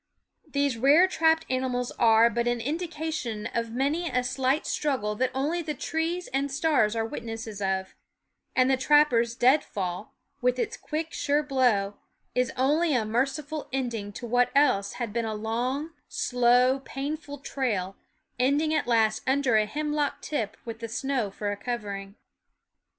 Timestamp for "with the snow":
20.65-21.29